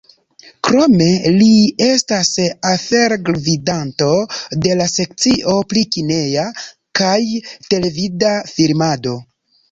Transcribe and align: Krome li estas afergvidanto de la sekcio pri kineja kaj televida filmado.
Krome 0.67 1.07
li 1.39 1.49
estas 1.87 2.29
afergvidanto 2.69 4.07
de 4.63 4.77
la 4.79 4.87
sekcio 4.93 5.53
pri 5.73 5.83
kineja 5.97 6.47
kaj 7.01 7.19
televida 7.75 8.33
filmado. 8.55 9.15